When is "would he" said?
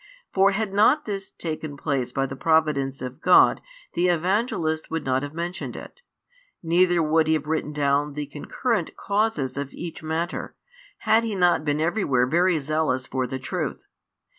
7.03-7.33